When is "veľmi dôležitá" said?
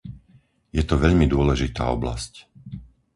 1.03-1.83